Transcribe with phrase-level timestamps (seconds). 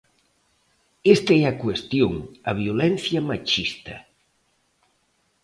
[1.15, 2.13] Esta é a cuestión,
[2.49, 3.95] a violencia machista.